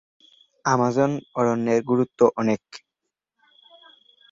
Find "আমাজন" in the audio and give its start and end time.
0.65-1.09